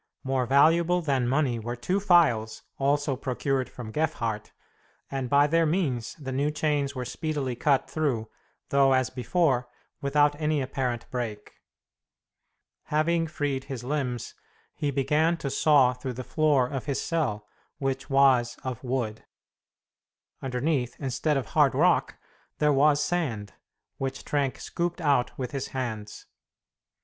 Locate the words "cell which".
16.99-18.09